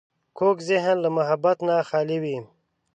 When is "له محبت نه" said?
1.03-1.75